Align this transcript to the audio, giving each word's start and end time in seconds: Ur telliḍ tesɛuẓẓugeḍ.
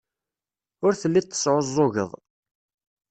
Ur 0.85 0.93
telliḍ 0.95 1.25
tesɛuẓẓugeḍ. 1.25 2.11